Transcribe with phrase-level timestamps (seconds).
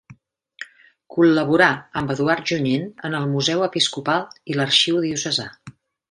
[1.15, 1.67] Col·laborà
[2.01, 5.47] amb Eduard Junyent en el Museu Episcopal i l'Arxiu Diocesà.